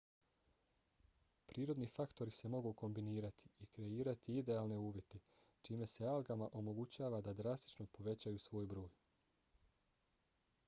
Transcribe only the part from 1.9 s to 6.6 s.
faktori se mogu kombinirati i kreirati idealne uvjete čime se algama